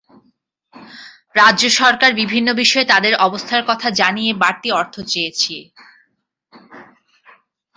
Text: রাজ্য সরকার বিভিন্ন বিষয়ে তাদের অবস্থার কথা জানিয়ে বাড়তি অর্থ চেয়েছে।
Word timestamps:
রাজ্য 1.35 1.63
সরকার 1.79 2.11
বিভিন্ন 2.21 2.47
বিষয়ে 2.61 2.85
তাদের 2.85 3.13
অবস্থার 3.27 3.63
কথা 3.67 3.87
জানিয়ে 3.99 4.31
বাড়তি 4.41 4.69
অর্থ 4.71 4.95
চেয়েছে। 5.11 5.55